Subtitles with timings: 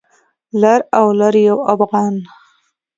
[0.61, 2.15] لر او لر یو افغان